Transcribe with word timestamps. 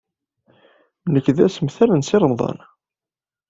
Nekk 1.11 1.27
d 1.35 1.37
asemtar 1.45 1.89
n 1.93 2.01
Si 2.07 2.17
Remḍan. 2.21 2.57